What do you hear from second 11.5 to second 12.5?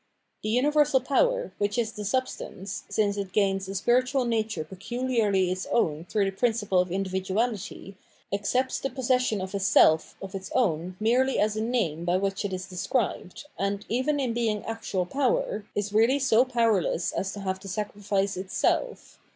a name by which